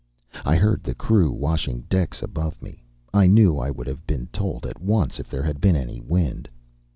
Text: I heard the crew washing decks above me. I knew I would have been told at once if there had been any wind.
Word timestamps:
I 0.43 0.55
heard 0.55 0.81
the 0.81 0.95
crew 0.95 1.31
washing 1.31 1.81
decks 1.81 2.23
above 2.23 2.59
me. 2.59 2.83
I 3.13 3.27
knew 3.27 3.59
I 3.59 3.69
would 3.69 3.85
have 3.85 4.07
been 4.07 4.29
told 4.33 4.65
at 4.65 4.81
once 4.81 5.19
if 5.19 5.29
there 5.29 5.43
had 5.43 5.61
been 5.61 5.75
any 5.75 5.99
wind. 6.01 6.49